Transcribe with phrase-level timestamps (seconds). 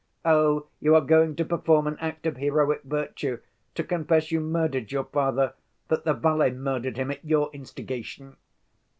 [0.25, 3.37] 'Oh, you are going to perform an act of heroic virtue:
[3.75, 5.53] to confess you murdered your father,
[5.89, 8.35] that the valet murdered him at your instigation.